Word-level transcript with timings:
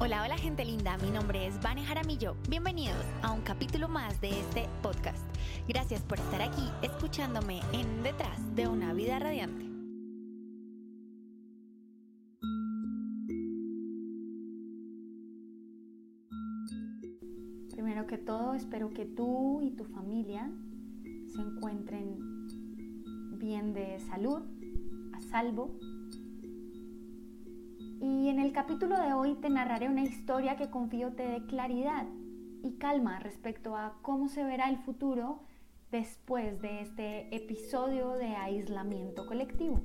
Hola, 0.00 0.22
hola 0.22 0.38
gente 0.38 0.64
linda, 0.64 0.96
mi 0.98 1.10
nombre 1.10 1.48
es 1.48 1.60
Vane 1.60 1.84
Jaramillo. 1.84 2.36
Bienvenidos 2.48 3.04
a 3.20 3.32
un 3.32 3.40
capítulo 3.40 3.88
más 3.88 4.20
de 4.20 4.30
este 4.30 4.68
podcast. 4.80 5.26
Gracias 5.66 6.02
por 6.02 6.20
estar 6.20 6.40
aquí 6.40 6.62
escuchándome 6.82 7.58
en 7.72 8.04
Detrás 8.04 8.38
de 8.54 8.68
una 8.68 8.92
vida 8.92 9.18
radiante. 9.18 9.64
Primero 17.72 18.06
que 18.06 18.18
todo, 18.18 18.54
espero 18.54 18.90
que 18.90 19.04
tú 19.04 19.62
y 19.62 19.72
tu 19.72 19.84
familia 19.84 20.48
se 21.26 21.40
encuentren 21.40 22.18
bien 23.36 23.74
de 23.74 23.98
salud, 23.98 24.42
a 25.12 25.20
salvo 25.22 25.76
y 28.00 28.28
en 28.28 28.38
el 28.38 28.52
capítulo 28.52 29.00
de 29.00 29.12
hoy 29.12 29.34
te 29.34 29.50
narraré 29.50 29.88
una 29.88 30.02
historia 30.02 30.56
que 30.56 30.70
confío 30.70 31.12
te 31.12 31.24
dé 31.24 31.46
claridad 31.46 32.06
y 32.62 32.72
calma 32.78 33.18
respecto 33.18 33.76
a 33.76 33.98
cómo 34.02 34.28
se 34.28 34.44
verá 34.44 34.68
el 34.68 34.78
futuro 34.78 35.40
después 35.90 36.60
de 36.60 36.80
este 36.80 37.34
episodio 37.34 38.12
de 38.12 38.36
aislamiento 38.36 39.26
colectivo. 39.26 39.80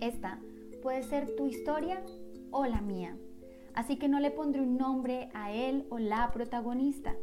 Esta 0.00 0.38
puede 0.82 1.02
ser 1.02 1.34
tu 1.34 1.46
historia 1.46 2.02
o 2.50 2.66
la 2.66 2.80
mía, 2.80 3.16
así 3.74 3.96
que 3.96 4.08
no 4.08 4.20
le 4.20 4.30
pondré 4.30 4.60
un 4.60 4.76
nombre 4.76 5.28
a 5.34 5.52
él 5.52 5.86
o 5.90 5.98
la 5.98 6.30
protagonista. 6.30 7.16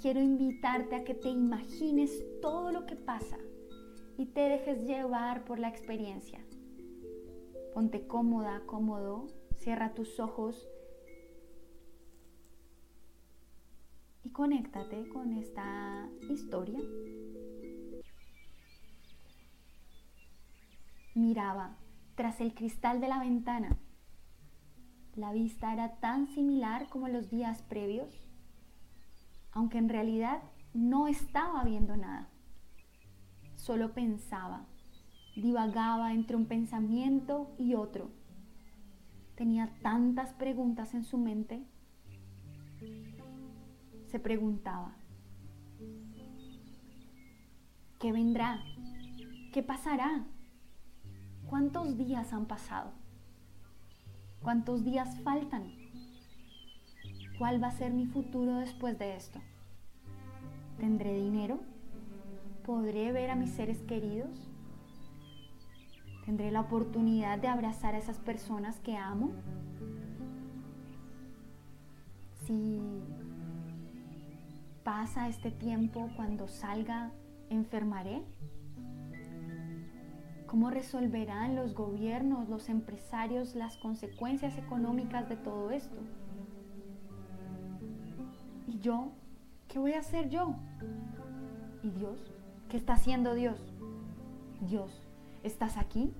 Quiero 0.00 0.20
invitarte 0.20 0.96
a 0.96 1.04
que 1.04 1.14
te 1.14 1.28
imagines 1.28 2.24
todo 2.40 2.72
lo 2.72 2.86
que 2.86 2.96
pasa 2.96 3.36
y 4.16 4.26
te 4.26 4.40
dejes 4.40 4.86
llevar 4.86 5.44
por 5.44 5.58
la 5.58 5.68
experiencia. 5.68 6.40
Ponte 7.74 8.06
cómoda, 8.06 8.62
cómodo, 8.66 9.28
cierra 9.56 9.94
tus 9.94 10.20
ojos 10.20 10.68
y 14.22 14.30
conéctate 14.30 15.08
con 15.08 15.32
esta 15.32 16.06
historia. 16.28 16.80
Miraba 21.14 21.78
tras 22.14 22.42
el 22.42 22.54
cristal 22.54 23.00
de 23.00 23.08
la 23.08 23.18
ventana. 23.18 23.78
La 25.14 25.32
vista 25.32 25.72
era 25.72 25.96
tan 26.00 26.26
similar 26.28 26.90
como 26.90 27.08
los 27.08 27.30
días 27.30 27.62
previos, 27.62 28.14
aunque 29.50 29.78
en 29.78 29.88
realidad 29.88 30.42
no 30.74 31.08
estaba 31.08 31.64
viendo 31.64 31.96
nada. 31.96 32.28
Solo 33.56 33.94
pensaba 33.94 34.66
divagaba 35.34 36.12
entre 36.12 36.36
un 36.36 36.46
pensamiento 36.46 37.50
y 37.58 37.74
otro. 37.74 38.10
Tenía 39.34 39.72
tantas 39.82 40.32
preguntas 40.34 40.94
en 40.94 41.04
su 41.04 41.18
mente. 41.18 41.62
Se 44.10 44.18
preguntaba, 44.18 44.94
¿qué 47.98 48.12
vendrá? 48.12 48.62
¿Qué 49.52 49.62
pasará? 49.62 50.26
¿Cuántos 51.46 51.96
días 51.96 52.32
han 52.32 52.46
pasado? 52.46 52.92
¿Cuántos 54.42 54.84
días 54.84 55.20
faltan? 55.22 55.72
¿Cuál 57.38 57.62
va 57.62 57.68
a 57.68 57.72
ser 57.72 57.92
mi 57.92 58.06
futuro 58.06 58.56
después 58.56 58.98
de 58.98 59.16
esto? 59.16 59.40
¿Tendré 60.78 61.14
dinero? 61.14 61.60
¿Podré 62.66 63.12
ver 63.12 63.30
a 63.30 63.34
mis 63.34 63.50
seres 63.50 63.78
queridos? 63.82 64.51
¿Tendré 66.24 66.52
la 66.52 66.60
oportunidad 66.60 67.38
de 67.38 67.48
abrazar 67.48 67.94
a 67.94 67.98
esas 67.98 68.18
personas 68.18 68.78
que 68.80 68.96
amo? 68.96 69.32
Si 72.46 72.80
pasa 74.84 75.28
este 75.28 75.50
tiempo 75.50 76.08
cuando 76.16 76.46
salga, 76.46 77.10
enfermaré. 77.50 78.22
¿Cómo 80.46 80.70
resolverán 80.70 81.56
los 81.56 81.74
gobiernos, 81.74 82.48
los 82.48 82.68
empresarios 82.68 83.54
las 83.54 83.76
consecuencias 83.78 84.58
económicas 84.58 85.28
de 85.28 85.36
todo 85.36 85.70
esto? 85.70 85.96
¿Y 88.68 88.78
yo? 88.78 89.12
¿Qué 89.68 89.78
voy 89.78 89.94
a 89.94 90.00
hacer 90.00 90.28
yo? 90.28 90.54
¿Y 91.82 91.90
Dios? 91.90 92.30
¿Qué 92.68 92.76
está 92.76 92.92
haciendo 92.92 93.34
Dios? 93.34 93.72
Dios, 94.60 95.01
¿Estás 95.42 95.76
aquí? 95.76 96.12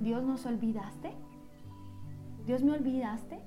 ¿Dios 0.00 0.24
nos 0.24 0.44
olvidaste? 0.44 1.12
¿Dios 2.46 2.64
me 2.64 2.72
olvidaste? 2.72 3.38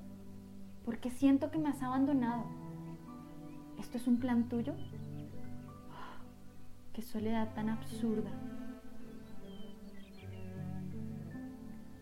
Porque 0.84 1.10
siento 1.10 1.50
que 1.50 1.58
me 1.58 1.68
has 1.68 1.82
abandonado. 1.82 2.44
¿Esto 3.78 3.98
es 3.98 4.06
un 4.06 4.18
plan 4.18 4.48
tuyo? 4.48 4.72
¡Qué 6.94 7.02
soledad 7.02 7.52
tan 7.54 7.68
absurda! 7.68 8.30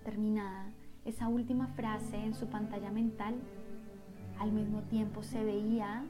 Terminada 0.04 0.70
esa 1.04 1.26
última 1.26 1.66
frase 1.68 2.16
en 2.16 2.34
su 2.34 2.46
pantalla 2.46 2.90
mental, 2.90 3.34
al 4.38 4.52
mismo 4.52 4.82
tiempo 4.82 5.22
se 5.22 5.42
veía 5.42 6.04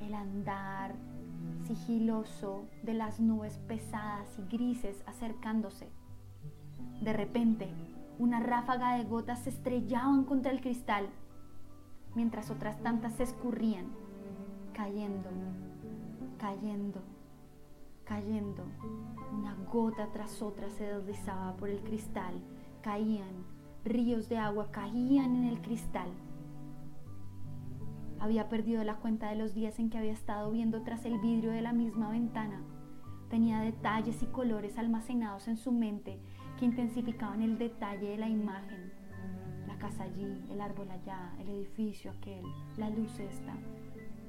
el 0.00 0.14
andar 0.14 0.94
sigiloso 1.66 2.66
de 2.82 2.94
las 2.94 3.20
nubes 3.20 3.58
pesadas 3.58 4.38
y 4.38 4.56
grises 4.56 5.02
acercándose. 5.06 5.88
De 7.00 7.12
repente, 7.12 7.68
una 8.18 8.40
ráfaga 8.40 8.96
de 8.96 9.04
gotas 9.04 9.40
se 9.40 9.50
estrellaban 9.50 10.24
contra 10.24 10.52
el 10.52 10.60
cristal, 10.60 11.08
mientras 12.14 12.50
otras 12.50 12.80
tantas 12.82 13.14
se 13.14 13.24
escurrían, 13.24 13.86
cayendo, 14.72 15.30
cayendo, 16.38 17.00
cayendo. 18.04 18.64
Una 19.32 19.54
gota 19.72 20.08
tras 20.12 20.42
otra 20.42 20.70
se 20.70 20.84
deslizaba 20.84 21.56
por 21.56 21.68
el 21.68 21.80
cristal, 21.80 22.34
caían, 22.82 23.44
ríos 23.84 24.28
de 24.28 24.38
agua 24.38 24.70
caían 24.70 25.36
en 25.36 25.44
el 25.44 25.60
cristal. 25.60 26.08
Había 28.24 28.48
perdido 28.48 28.82
la 28.84 28.96
cuenta 28.96 29.28
de 29.28 29.36
los 29.36 29.52
días 29.52 29.78
en 29.78 29.90
que 29.90 29.98
había 29.98 30.12
estado 30.12 30.50
viendo 30.50 30.80
tras 30.80 31.04
el 31.04 31.18
vidrio 31.18 31.50
de 31.50 31.60
la 31.60 31.74
misma 31.74 32.08
ventana. 32.08 32.62
Tenía 33.28 33.60
detalles 33.60 34.22
y 34.22 34.26
colores 34.28 34.78
almacenados 34.78 35.46
en 35.46 35.58
su 35.58 35.72
mente 35.72 36.18
que 36.58 36.64
intensificaban 36.64 37.42
el 37.42 37.58
detalle 37.58 38.08
de 38.08 38.16
la 38.16 38.30
imagen. 38.30 38.94
La 39.66 39.76
casa 39.76 40.04
allí, 40.04 40.42
el 40.50 40.62
árbol 40.62 40.90
allá, 40.90 41.34
el 41.38 41.50
edificio 41.50 42.12
aquel, 42.12 42.46
la 42.78 42.88
luz 42.88 43.20
esta, 43.20 43.52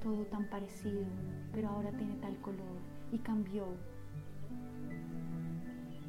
todo 0.04 0.26
tan 0.26 0.50
parecido, 0.50 1.06
pero 1.54 1.70
ahora 1.70 1.92
tiene 1.92 2.16
tal 2.16 2.36
color 2.42 2.82
y 3.14 3.20
cambió. 3.20 3.64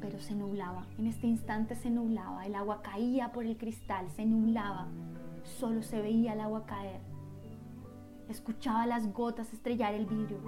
Pero 0.01 0.19
se 0.19 0.35
nublaba, 0.35 0.85
en 0.97 1.07
este 1.07 1.27
instante 1.27 1.73
se 1.73 1.89
nublaba, 1.89 2.45
el 2.45 2.55
agua 2.55 2.81
caía 2.81 3.31
por 3.31 3.45
el 3.45 3.55
cristal, 3.55 4.09
se 4.09 4.25
nublaba, 4.25 4.89
solo 5.43 5.81
se 5.81 6.01
veía 6.01 6.33
el 6.33 6.41
agua 6.41 6.65
caer 6.65 6.99
Escuchaba 8.29 8.85
las 8.85 9.13
gotas 9.13 9.53
estrellar 9.53 9.93
el 9.93 10.05
vidrio. 10.05 10.39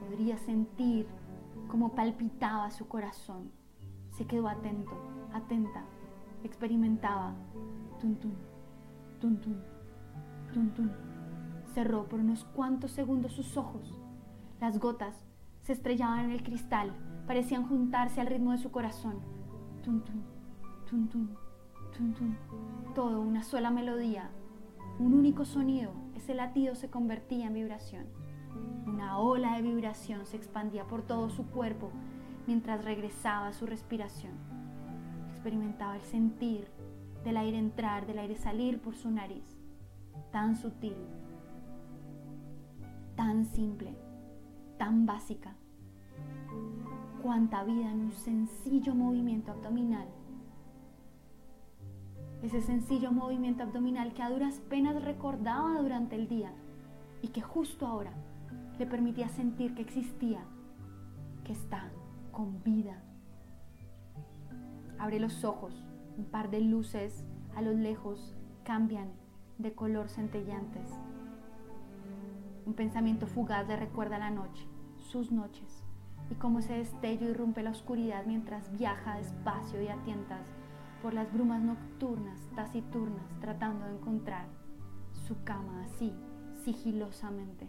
Podría 0.00 0.36
sentir 0.38 1.06
cómo 1.68 1.94
palpitaba 1.94 2.70
su 2.70 2.88
corazón. 2.88 3.50
Se 4.10 4.26
quedó 4.26 4.48
atento, 4.48 4.92
atenta. 5.32 5.84
Experimentaba. 6.44 7.34
Tun, 8.00 8.16
tun, 8.16 8.34
tun, 9.20 9.40
tun, 9.40 9.62
tun, 10.52 10.70
tun. 10.74 10.92
Cerró 11.74 12.04
por 12.04 12.20
unos 12.20 12.44
cuantos 12.44 12.92
segundos 12.92 13.32
sus 13.32 13.56
ojos. 13.56 13.98
Las 14.60 14.78
gotas 14.78 15.26
se 15.62 15.72
estrellaban 15.72 16.26
en 16.26 16.30
el 16.30 16.42
cristal, 16.42 16.92
parecían 17.26 17.66
juntarse 17.66 18.20
al 18.20 18.28
ritmo 18.28 18.52
de 18.52 18.58
su 18.58 18.70
corazón. 18.70 19.20
Tun, 19.82 20.02
tun, 20.02 20.22
tun, 20.88 21.08
tun, 21.08 21.36
tun, 21.92 22.14
tun. 22.14 22.36
Todo 22.94 23.20
una 23.20 23.42
sola 23.42 23.70
melodía, 23.70 24.30
un 24.98 25.12
único 25.12 25.44
sonido, 25.44 25.92
ese 26.16 26.34
latido 26.34 26.74
se 26.74 26.88
convertía 26.90 27.46
en 27.46 27.54
vibración. 27.54 28.06
Una 28.86 29.18
ola 29.18 29.56
de 29.56 29.62
vibración 29.62 30.24
se 30.26 30.36
expandía 30.36 30.86
por 30.86 31.02
todo 31.02 31.28
su 31.28 31.46
cuerpo 31.46 31.90
mientras 32.46 32.84
regresaba 32.84 33.48
a 33.48 33.52
su 33.52 33.66
respiración. 33.66 34.32
Experimentaba 35.30 35.96
el 35.96 36.02
sentir 36.02 36.68
del 37.22 37.36
aire 37.36 37.58
entrar, 37.58 38.06
del 38.06 38.18
aire 38.18 38.36
salir 38.36 38.80
por 38.80 38.94
su 38.94 39.10
nariz. 39.10 39.44
Tan 40.32 40.56
sutil, 40.56 40.96
tan 43.14 43.44
simple, 43.44 43.94
tan 44.78 45.04
básica. 45.04 45.54
Cuánta 47.22 47.64
vida 47.64 47.90
en 47.90 48.00
un 48.00 48.12
sencillo 48.12 48.94
movimiento 48.94 49.52
abdominal 49.52 50.08
ese 52.42 52.60
sencillo 52.60 53.12
movimiento 53.12 53.62
abdominal 53.62 54.12
que 54.12 54.22
a 54.22 54.30
duras 54.30 54.60
penas 54.68 55.02
recordaba 55.02 55.80
durante 55.80 56.16
el 56.16 56.28
día 56.28 56.52
y 57.22 57.28
que 57.28 57.40
justo 57.40 57.86
ahora 57.86 58.12
le 58.78 58.86
permitía 58.86 59.28
sentir 59.28 59.74
que 59.74 59.82
existía, 59.82 60.44
que 61.44 61.52
está 61.52 61.90
con 62.32 62.62
vida. 62.62 63.02
Abre 64.98 65.20
los 65.20 65.44
ojos, 65.44 65.74
Un 66.18 66.24
par 66.24 66.48
de 66.48 66.62
luces 66.62 67.26
a 67.54 67.60
lo 67.60 67.74
lejos 67.74 68.34
cambian 68.64 69.10
de 69.58 69.74
color 69.74 70.08
centellantes. 70.08 70.90
Un 72.64 72.72
pensamiento 72.72 73.26
fugaz 73.26 73.68
le 73.68 73.76
recuerda 73.76 74.18
la 74.18 74.30
noche, 74.30 74.66
sus 74.96 75.30
noches, 75.30 75.84
y 76.30 76.34
cómo 76.36 76.60
ese 76.60 76.78
destello 76.78 77.28
irrumpe 77.28 77.62
la 77.62 77.70
oscuridad 77.70 78.24
mientras 78.24 78.72
viaja 78.78 79.16
despacio 79.16 79.82
y 79.82 79.88
a 79.88 79.96
tientas 80.04 80.40
por 81.02 81.14
las 81.14 81.32
brumas 81.32 81.62
nocturnas, 81.62 82.40
taciturnas, 82.54 83.24
tratando 83.40 83.86
de 83.86 83.94
encontrar 83.96 84.46
su 85.26 85.42
cama 85.44 85.84
así, 85.84 86.12
sigilosamente. 86.64 87.68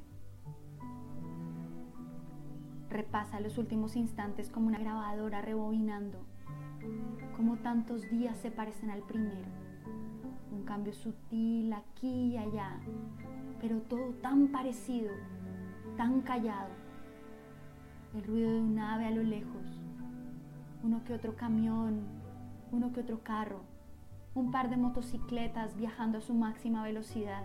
Repasa 2.90 3.40
los 3.40 3.58
últimos 3.58 3.96
instantes 3.96 4.50
como 4.50 4.68
una 4.68 4.80
grabadora 4.80 5.42
rebobinando, 5.42 6.20
como 7.36 7.58
tantos 7.58 8.10
días 8.10 8.38
se 8.38 8.50
parecen 8.52 8.90
al 8.90 9.02
primero. 9.04 9.48
Un 10.52 10.64
cambio 10.64 10.94
sutil 10.94 11.74
aquí 11.74 12.34
y 12.34 12.38
allá, 12.38 12.80
pero 13.60 13.82
todo 13.82 14.14
tan 14.22 14.48
parecido, 14.48 15.12
tan 15.98 16.22
callado. 16.22 16.70
El 18.14 18.24
ruido 18.24 18.52
de 18.52 18.62
un 18.62 18.80
ave 18.80 19.06
a 19.06 19.12
lo 19.12 19.24
lejos, 19.24 19.82
uno 20.84 21.04
que 21.04 21.14
otro 21.14 21.36
camión, 21.36 22.02
uno 22.72 22.92
que 22.92 23.02
otro 23.02 23.22
carro, 23.24 23.62
un 24.36 24.52
par 24.52 24.70
de 24.70 24.78
motocicletas 24.78 25.76
viajando 25.78 26.18
a 26.18 26.22
su 26.22 26.34
máxima 26.34 26.84
velocidad, 26.84 27.44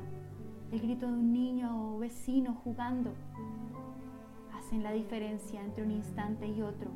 el 0.71 0.81
grito 0.81 1.07
de 1.07 1.13
un 1.13 1.33
niño 1.33 1.95
o 1.95 1.99
vecino 1.99 2.55
jugando, 2.65 3.13
hacen 4.55 4.83
la 4.83 4.93
diferencia 4.93 5.63
entre 5.63 5.85
un 5.85 5.91
instante 5.91 6.47
y 6.47 6.63
otro, 6.63 6.91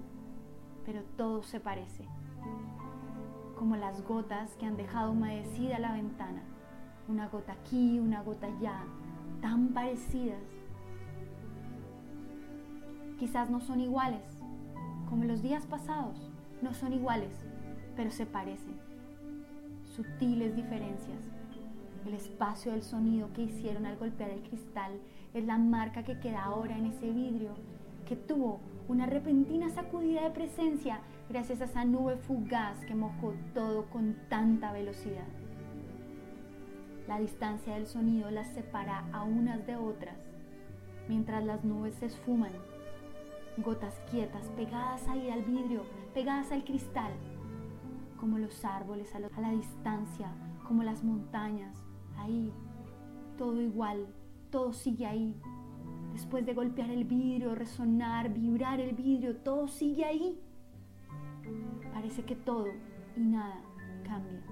pero 0.85 1.03
todo 1.17 1.43
se 1.43 1.61
parece, 1.61 2.05
como 3.59 3.77
las 3.77 4.03
gotas 4.03 4.55
que 4.57 4.67
han 4.67 4.77
dejado 4.77 5.13
humedecida 5.13 5.79
la 5.79 5.93
ventana, 5.93 6.43
una 7.09 7.29
gota 7.29 7.53
aquí, 7.53 7.99
una 8.01 8.23
gota 8.23 8.47
allá, 8.47 8.81
tan 9.41 9.69
parecidas. 9.69 10.43
Quizás 13.19 13.49
no 13.51 13.61
son 13.61 13.81
iguales, 13.81 14.43
como 15.09 15.25
los 15.25 15.43
días 15.43 15.67
pasados, 15.67 16.31
no 16.63 16.75
son 16.75 16.93
iguales, 16.93 17.47
pero 17.97 18.11
se 18.11 18.27
parecen. 18.27 18.77
Sutiles 19.85 20.55
diferencias. 20.55 21.23
El 22.07 22.15
espacio 22.15 22.73
del 22.73 22.83
sonido 22.83 23.33
que 23.33 23.43
hicieron 23.43 23.87
al 23.87 23.97
golpear 23.97 24.31
el 24.31 24.43
cristal 24.43 24.93
es 25.35 25.45
la 25.45 25.59
marca 25.59 26.05
que 26.05 26.21
queda 26.21 26.45
ahora 26.45 26.79
en 26.79 26.87
ese 26.87 27.11
vidrio 27.11 27.55
que 28.07 28.17
tuvo 28.17 28.61
una 28.89 29.07
repentina 29.07 29.69
sacudida 29.69 30.23
de 30.23 30.31
presencia 30.31 31.01
gracias 31.29 31.61
a 31.61 31.65
esa 31.65 31.85
nube 31.85 32.17
fugaz 32.17 32.79
que 32.87 32.95
mojó 32.95 33.35
todo 33.53 33.87
con 33.87 34.17
tanta 34.29 34.73
velocidad. 34.73 35.27
La 37.09 37.19
distancia 37.19 37.75
del 37.75 37.87
sonido 37.87 38.31
las 38.31 38.49
separa 38.49 39.05
a 39.13 39.25
unas 39.25 39.67
de 39.67 39.77
otras, 39.77 40.17
mientras 41.09 41.45
las 41.45 41.65
nubes 41.65 41.95
se 41.97 42.07
esfuman, 42.07 42.53
gotas 43.59 43.95
quietas 44.11 44.47
pegadas 44.57 45.07
ahí 45.09 45.31
al 45.31 45.43
vidrio, 45.43 45.83
pegadas 46.15 46.53
al 46.53 46.65
cristal, 46.65 47.13
como 48.17 48.39
los 48.39 48.65
árboles 48.65 49.15
a, 49.15 49.21
la 49.21 49.51
distancia, 49.51 50.33
como 50.67 50.83
las 50.83 51.05
montañas, 51.05 51.85
ahí, 52.17 52.53
todo 53.37 53.61
igual, 53.61 54.07
todo 54.51 54.73
sigue 54.73 55.07
ahí. 55.07 55.41
Después 56.13 56.47
de 56.47 56.55
golpear 56.55 56.91
el 56.91 57.05
vidrio, 57.05 57.55
resonar, 57.55 58.33
vibrar 58.33 58.81
el 58.81 58.95
vidrio, 58.95 59.37
todo 59.37 59.69
sigue 59.69 60.05
ahí. 60.05 60.41
Parece 61.93 62.25
que 62.25 62.37
todo 62.37 62.69
y 63.17 63.21
nada 63.21 63.61
cambia. 64.05 64.43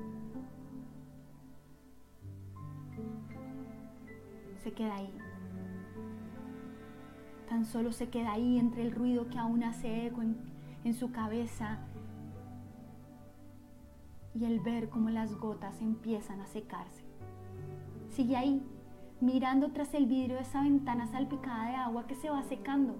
Se 4.62 4.72
queda 4.72 4.96
ahí. 4.96 5.14
Tan 7.48 7.64
solo 7.64 7.92
se 7.92 8.08
queda 8.08 8.32
ahí 8.32 8.58
entre 8.58 8.82
el 8.82 8.92
ruido 8.92 9.28
que 9.28 9.38
aún 9.38 9.62
hace 9.62 10.06
eco 10.06 10.22
en, 10.22 10.94
su 10.94 11.12
cabeza 11.12 11.78
y 14.34 14.44
el 14.44 14.60
ver 14.60 14.88
cómo 14.88 15.10
las 15.10 15.34
gotas 15.36 15.80
empiezan 15.80 16.40
a 16.40 16.46
secarse. 16.46 17.04
Sigue 18.08 18.36
ahí, 18.36 18.62
mirando 19.20 19.70
tras 19.72 19.94
el 19.94 20.06
vidrio 20.06 20.36
de 20.36 20.42
esa 20.42 20.62
ventana 20.62 21.06
salpicada 21.06 21.68
de 21.68 21.76
agua 21.76 22.06
que 22.06 22.14
se 22.14 22.30
va 22.30 22.42
secando. 22.42 22.96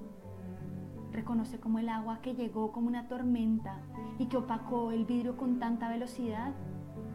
Reconoce 1.13 1.59
como 1.61 1.79
el 1.79 1.89
agua 1.89 2.21
que 2.23 2.35
llegó 2.35 2.73
como 2.73 2.89
una 2.89 3.09
tormenta 3.09 3.81
y 4.19 4.27
que 4.27 4.37
opacó 4.37 4.91
el 4.91 5.05
vidrio 5.05 5.37
con 5.37 5.59
tanta 5.59 5.89
velocidad 5.89 6.53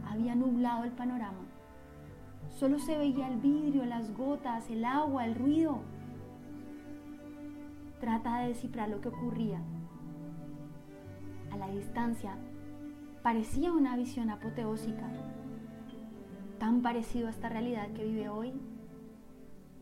había 0.07 0.35
nublado 0.35 0.83
el 0.83 0.91
panorama. 0.91 1.45
Solo 2.49 2.79
se 2.79 2.97
veía 2.97 3.27
el 3.27 3.37
vidrio, 3.37 3.85
las 3.85 4.13
gotas, 4.15 4.69
el 4.69 4.83
agua, 4.85 5.25
el 5.25 5.35
ruido. 5.35 5.81
Trata 7.99 8.39
de 8.39 8.49
descifrar 8.49 8.89
lo 8.89 9.01
que 9.01 9.09
ocurría. 9.09 9.61
A 11.51 11.57
la 11.57 11.69
distancia 11.69 12.37
parecía 13.21 13.73
una 13.73 13.97
visión 13.97 14.29
apoteósica, 14.29 15.09
tan 16.57 16.81
parecido 16.81 17.27
a 17.27 17.31
esta 17.31 17.49
realidad 17.49 17.89
que 17.89 18.05
vive 18.05 18.29
hoy. 18.29 18.53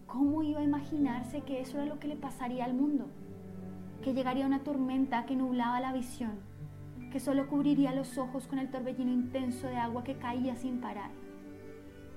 ¿Cómo 0.07 0.41
iba 0.41 0.59
a 0.59 0.63
imaginarse 0.63 1.41
que 1.41 1.61
eso 1.61 1.77
era 1.77 1.85
lo 1.85 1.99
que 1.99 2.07
le 2.07 2.15
pasaría 2.15 2.65
al 2.65 2.73
mundo? 2.73 3.07
Que 4.01 4.13
llegaría 4.13 4.45
una 4.45 4.63
tormenta 4.63 5.25
que 5.25 5.35
nublaba 5.35 5.79
la 5.79 5.93
visión, 5.93 6.39
que 7.11 7.19
solo 7.19 7.47
cubriría 7.47 7.93
los 7.93 8.17
ojos 8.17 8.47
con 8.47 8.57
el 8.57 8.71
torbellino 8.71 9.11
intenso 9.11 9.67
de 9.67 9.77
agua 9.77 10.03
que 10.03 10.17
caía 10.17 10.55
sin 10.55 10.79
parar, 10.79 11.11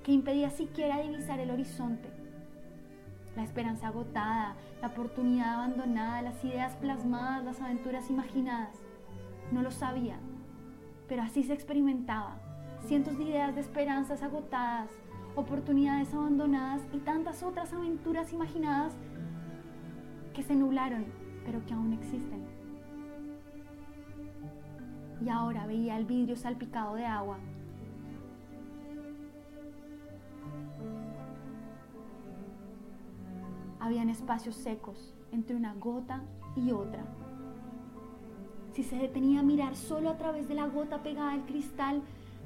que 0.04 0.12
impedía 0.12 0.50
siquiera 0.50 1.02
divisar 1.02 1.38
el 1.40 1.50
horizonte. 1.50 2.08
La 3.36 3.44
esperanza 3.44 3.88
agotada, 3.88 4.56
la 4.80 4.88
oportunidad 4.88 5.54
abandonada, 5.54 6.22
las 6.22 6.42
ideas 6.44 6.74
plasmadas, 6.76 7.44
las 7.44 7.60
aventuras 7.60 8.08
imaginadas. 8.10 8.76
No 9.52 9.62
lo 9.62 9.70
sabía, 9.70 10.18
pero 11.10 11.22
así 11.22 11.42
se 11.42 11.52
experimentaba. 11.52 12.36
Cientos 12.86 13.18
de 13.18 13.24
ideas 13.24 13.52
de 13.56 13.60
esperanzas 13.60 14.22
agotadas, 14.22 14.92
oportunidades 15.34 16.14
abandonadas 16.14 16.82
y 16.92 16.98
tantas 16.98 17.42
otras 17.42 17.72
aventuras 17.72 18.32
imaginadas 18.32 18.94
que 20.32 20.44
se 20.44 20.54
nublaron, 20.54 21.06
pero 21.44 21.66
que 21.66 21.74
aún 21.74 21.94
existen. 21.94 22.46
Y 25.20 25.28
ahora 25.28 25.66
veía 25.66 25.98
el 25.98 26.04
vidrio 26.04 26.36
salpicado 26.36 26.94
de 26.94 27.04
agua. 27.04 27.38
Habían 33.80 34.10
espacios 34.10 34.54
secos 34.54 35.12
entre 35.32 35.56
una 35.56 35.74
gota 35.74 36.22
y 36.54 36.70
otra 36.70 37.04
si 38.72 38.82
se 38.82 38.96
detenía 38.96 39.40
a 39.40 39.44
mirar 39.44 39.76
solo 39.76 40.10
a 40.10 40.16
través 40.16 40.48
de 40.48 40.54
la 40.54 40.66
gota 40.66 41.02
pegada 41.02 41.32
al 41.32 41.44
cristal, 41.44 42.02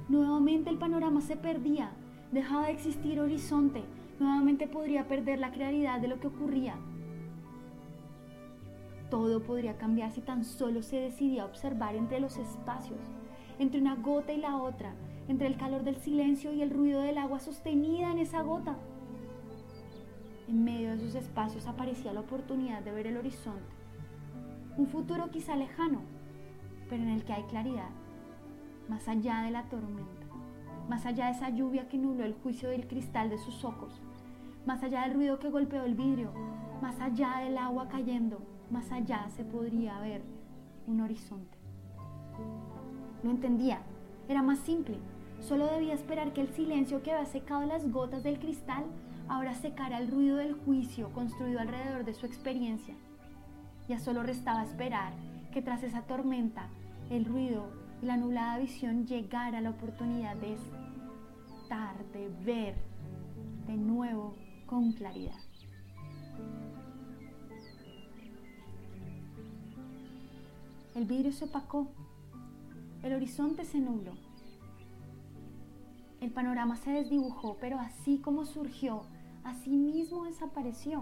nuevamente 0.09 0.69
el 0.69 0.77
panorama 0.77 1.21
se 1.21 1.35
perdía, 1.35 1.91
dejaba 2.31 2.67
de 2.67 2.73
existir 2.73 3.19
horizonte, 3.19 3.83
nuevamente 4.19 4.67
podría 4.67 5.07
perder 5.07 5.39
la 5.39 5.51
claridad 5.51 5.99
de 5.99 6.07
lo 6.07 6.19
que 6.19 6.27
ocurría. 6.27 6.75
Todo 9.09 9.43
podría 9.43 9.77
cambiar 9.77 10.11
si 10.11 10.21
tan 10.21 10.43
solo 10.43 10.81
se 10.81 10.97
decidía 10.97 11.43
a 11.43 11.45
observar 11.45 11.95
entre 11.95 12.19
los 12.19 12.37
espacios, 12.37 12.99
entre 13.59 13.79
una 13.79 13.95
gota 13.95 14.33
y 14.33 14.37
la 14.37 14.57
otra, 14.57 14.93
entre 15.27 15.47
el 15.47 15.57
calor 15.57 15.83
del 15.83 15.97
silencio 15.97 16.53
y 16.53 16.61
el 16.61 16.71
ruido 16.71 17.01
del 17.01 17.17
agua 17.17 17.39
sostenida 17.39 18.11
en 18.11 18.19
esa 18.19 18.41
gota. 18.41 18.75
En 20.47 20.63
medio 20.63 20.89
de 20.89 20.95
esos 20.95 21.15
espacios 21.15 21.67
aparecía 21.67 22.13
la 22.13 22.19
oportunidad 22.21 22.81
de 22.81 22.91
ver 22.91 23.07
el 23.07 23.17
horizonte, 23.17 23.74
un 24.77 24.87
futuro 24.87 25.29
quizá 25.31 25.55
lejano, 25.55 26.01
pero 26.89 27.01
en 27.03 27.09
el 27.09 27.23
que 27.23 27.33
hay 27.33 27.43
claridad, 27.43 27.89
más 28.89 29.07
allá 29.07 29.41
de 29.41 29.51
la 29.51 29.63
tormenta, 29.63 30.27
más 30.89 31.05
allá 31.05 31.25
de 31.25 31.31
esa 31.31 31.49
lluvia 31.49 31.87
que 31.87 31.97
nubló 31.97 32.25
el 32.25 32.33
juicio 32.33 32.69
del 32.69 32.87
cristal 32.87 33.29
de 33.29 33.37
sus 33.37 33.63
ojos, 33.63 34.01
más 34.65 34.83
allá 34.83 35.03
del 35.03 35.13
ruido 35.13 35.39
que 35.39 35.49
golpeó 35.49 35.83
el 35.83 35.95
vidrio, 35.95 36.31
más 36.81 36.99
allá 36.99 37.39
del 37.43 37.57
agua 37.57 37.87
cayendo, 37.87 38.39
más 38.69 38.91
allá 38.91 39.29
se 39.29 39.45
podría 39.45 39.99
ver 39.99 40.23
un 40.87 40.99
horizonte. 41.01 41.57
No 43.23 43.31
entendía, 43.31 43.81
era 44.27 44.41
más 44.41 44.59
simple, 44.59 44.97
solo 45.39 45.67
debía 45.67 45.93
esperar 45.93 46.33
que 46.33 46.41
el 46.41 46.49
silencio 46.49 47.01
que 47.01 47.13
había 47.13 47.25
secado 47.25 47.65
las 47.65 47.89
gotas 47.91 48.23
del 48.23 48.39
cristal 48.39 48.83
ahora 49.27 49.53
secara 49.53 49.99
el 49.99 50.11
ruido 50.11 50.37
del 50.37 50.53
juicio 50.53 51.11
construido 51.13 51.59
alrededor 51.59 52.03
de 52.03 52.13
su 52.13 52.25
experiencia. 52.25 52.95
Ya 53.87 53.99
solo 53.99 54.23
restaba 54.23 54.63
esperar 54.63 55.13
que 55.53 55.61
tras 55.61 55.83
esa 55.83 56.01
tormenta, 56.01 56.67
el 57.09 57.25
ruido 57.25 57.67
y 58.01 58.05
la 58.05 58.17
nublada 58.17 58.57
visión 58.57 59.05
llegara 59.05 59.61
la 59.61 59.69
oportunidad 59.69 60.35
de 60.37 60.53
estar, 60.53 61.95
de 62.13 62.29
ver 62.43 62.75
de 63.67 63.77
nuevo 63.77 64.35
con 64.65 64.93
claridad. 64.93 65.39
El 70.95 71.05
vidrio 71.05 71.31
se 71.31 71.45
opacó, 71.45 71.87
el 73.03 73.13
horizonte 73.13 73.65
se 73.65 73.79
nubló, 73.79 74.13
panorama 76.35 76.75
se 76.75 76.91
desdibujó, 76.91 77.57
pero 77.59 77.79
así 77.79 78.19
como 78.19 78.45
surgió, 78.45 79.03
así 79.43 79.71
mismo 79.71 80.25
desapareció. 80.25 81.01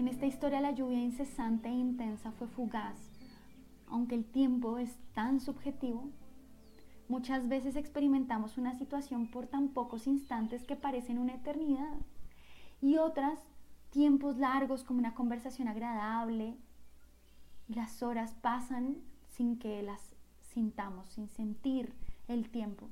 En 0.00 0.08
esta 0.08 0.24
historia 0.24 0.62
la 0.62 0.70
lluvia 0.70 0.98
incesante 0.98 1.68
e 1.68 1.72
intensa 1.72 2.32
fue 2.32 2.48
fugaz. 2.48 2.96
Aunque 3.86 4.14
el 4.14 4.24
tiempo 4.24 4.78
es 4.78 4.96
tan 5.12 5.40
subjetivo, 5.40 6.08
muchas 7.06 7.48
veces 7.48 7.76
experimentamos 7.76 8.56
una 8.56 8.72
situación 8.78 9.26
por 9.26 9.46
tan 9.46 9.68
pocos 9.68 10.06
instantes 10.06 10.64
que 10.64 10.74
parecen 10.74 11.18
una 11.18 11.34
eternidad 11.34 11.98
y 12.80 12.96
otras 12.96 13.40
tiempos 13.90 14.38
largos 14.38 14.84
como 14.84 15.00
una 15.00 15.12
conversación 15.12 15.68
agradable. 15.68 16.56
Las 17.68 18.02
horas 18.02 18.32
pasan 18.40 19.02
sin 19.28 19.58
que 19.58 19.82
las 19.82 20.16
sintamos, 20.54 21.10
sin 21.10 21.28
sentir 21.28 21.92
el 22.26 22.48
tiempo. 22.48 22.88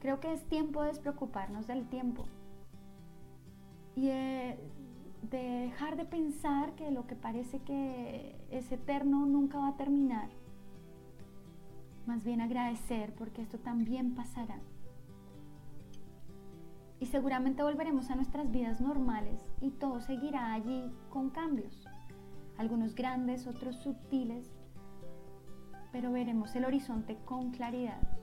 Creo 0.00 0.20
que 0.20 0.32
es 0.32 0.44
tiempo 0.44 0.82
de 0.82 0.88
despreocuparnos 0.88 1.66
del 1.66 1.88
tiempo 1.88 2.26
y 3.96 4.06
de, 4.06 4.58
dejar 5.22 5.96
de 5.96 6.04
pensar 6.04 6.74
que 6.76 6.90
lo 6.92 7.06
que 7.06 7.16
parece 7.16 7.60
que 7.60 8.36
es 8.50 8.70
eterno 8.70 9.26
nunca 9.26 9.58
va 9.58 9.68
a 9.68 9.76
terminar. 9.76 10.30
Más 12.06 12.24
bien 12.24 12.40
agradecer 12.40 13.12
porque 13.14 13.42
esto 13.42 13.58
también 13.58 14.14
pasará. 14.14 14.60
Y 17.00 17.06
seguramente 17.06 17.62
volveremos 17.62 18.10
a 18.10 18.16
nuestras 18.16 18.50
vidas 18.50 18.80
normales 18.80 19.44
y 19.60 19.70
todo 19.70 20.00
seguirá 20.00 20.52
allí 20.52 20.92
con 21.10 21.30
cambios, 21.30 21.88
algunos 22.56 22.94
grandes, 22.94 23.46
otros 23.46 23.76
sutiles, 23.76 24.50
pero 25.92 26.12
veremos 26.12 26.54
el 26.56 26.64
horizonte 26.64 27.16
con 27.24 27.50
claridad 27.50 28.17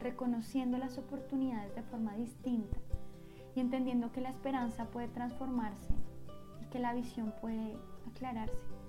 reconociendo 0.00 0.78
las 0.78 0.98
oportunidades 0.98 1.74
de 1.74 1.82
forma 1.82 2.16
distinta 2.16 2.76
y 3.54 3.60
entendiendo 3.60 4.12
que 4.12 4.20
la 4.20 4.30
esperanza 4.30 4.86
puede 4.86 5.08
transformarse 5.08 5.92
y 6.62 6.66
que 6.66 6.78
la 6.78 6.94
visión 6.94 7.32
puede 7.40 7.76
aclararse. 8.08 8.80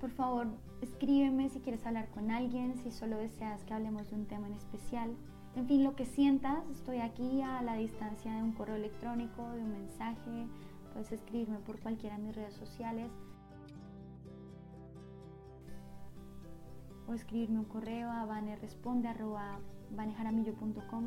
Por 0.00 0.10
favor, 0.10 0.48
escríbeme 0.80 1.48
si 1.48 1.60
quieres 1.60 1.86
hablar 1.86 2.08
con 2.08 2.30
alguien, 2.30 2.76
si 2.76 2.90
solo 2.90 3.18
deseas 3.18 3.62
que 3.64 3.72
hablemos 3.72 4.10
de 4.10 4.16
un 4.16 4.26
tema 4.26 4.48
en 4.48 4.54
especial. 4.54 5.14
En 5.54 5.66
fin, 5.68 5.84
lo 5.84 5.94
que 5.94 6.06
sientas, 6.06 6.68
estoy 6.70 6.98
aquí 6.98 7.40
a 7.42 7.62
la 7.62 7.74
distancia 7.74 8.32
de 8.32 8.42
un 8.42 8.52
correo 8.52 8.74
electrónico, 8.74 9.48
de 9.50 9.62
un 9.62 9.70
mensaje. 9.70 10.48
Puedes 10.92 11.12
escribirme 11.12 11.58
por 11.58 11.78
cualquiera 11.78 12.16
de 12.16 12.24
mis 12.24 12.34
redes 12.34 12.54
sociales. 12.54 13.12
Escribirme 17.14 17.58
un 17.58 17.64
correo 17.64 18.08
a 18.10 18.24
vaneresponde.vanejaramillo.com. 18.24 21.04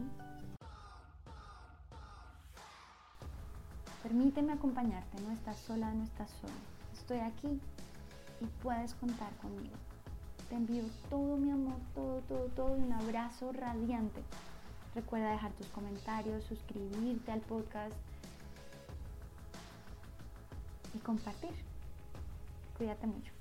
Permíteme 4.04 4.54
acompañarte, 4.54 5.22
no 5.24 5.32
estás 5.32 5.58
sola, 5.58 5.92
no 5.94 6.04
estás 6.04 6.30
sola. 6.42 6.54
Estoy 6.94 7.18
aquí 7.20 7.60
y 8.40 8.46
puedes 8.62 8.94
contar 8.96 9.34
conmigo. 9.38 9.76
Te 10.50 10.56
envío 10.56 10.84
todo 11.10 11.38
mi 11.38 11.52
amor, 11.52 11.78
todo, 11.96 12.20
todo, 12.28 12.46
todo 12.56 12.78
y 12.78 12.82
un 12.82 12.94
abrazo 12.94 13.52
radiante. 13.52 14.22
Recuerda 14.94 15.32
dejar 15.32 15.52
tus 15.54 15.68
comentarios, 15.68 16.44
suscribirte 16.44 17.32
al 17.32 17.42
podcast 17.42 17.96
y 20.94 21.00
compartir. 21.00 21.52
Cuídate 22.78 23.08
mucho. 23.08 23.35